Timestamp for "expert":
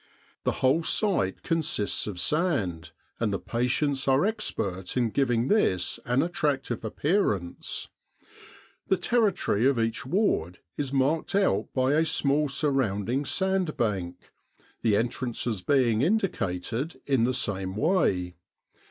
4.25-4.97